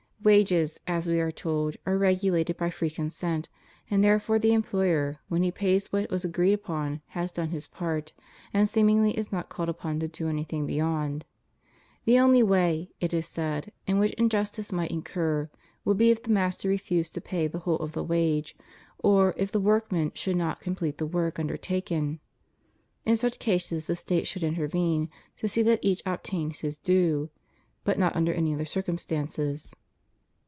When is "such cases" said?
23.17-23.87